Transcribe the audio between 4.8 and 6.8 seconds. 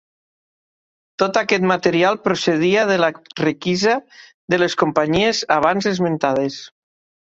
companyies abans esmentades.